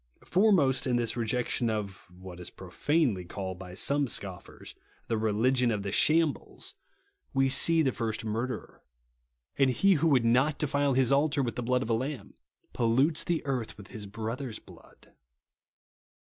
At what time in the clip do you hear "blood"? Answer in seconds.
11.61-11.83, 14.57-15.13